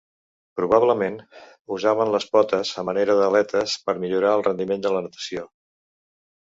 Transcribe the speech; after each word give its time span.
Probablement, 0.59 1.19
usaven 1.75 2.15
les 2.15 2.25
potes 2.37 2.73
a 2.83 2.85
manera 2.89 3.19
d'aletes 3.21 3.79
per 3.87 3.99
millorar 4.07 4.35
el 4.41 4.47
rendiment 4.51 4.85
de 4.89 4.97
la 4.99 5.07
natació. 5.09 5.49